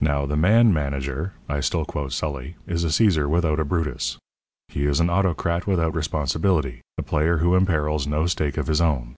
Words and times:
Now, 0.00 0.24
the 0.24 0.38
man 0.38 0.72
manager 0.72 1.34
(I 1.46 1.60
still 1.60 1.84
quote 1.84 2.14
Sully) 2.14 2.56
is 2.66 2.82
a 2.82 2.86
Cæsar 2.86 3.28
without 3.28 3.60
a 3.60 3.64
Brutus. 3.66 4.16
He 4.68 4.86
is 4.86 5.00
an 5.00 5.10
autocrat 5.10 5.66
without 5.66 5.94
responsibility, 5.94 6.80
a 6.96 7.02
player 7.02 7.36
who 7.44 7.54
imperils 7.54 8.06
no 8.06 8.24
stake 8.26 8.56
of 8.56 8.68
his 8.68 8.80
own. 8.80 9.16